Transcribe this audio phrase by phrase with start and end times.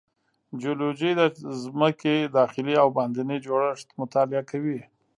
[0.61, 1.21] جیولوجی د
[1.63, 4.79] ځمکې داخلي او باندینی جوړښت مطالعه کوي.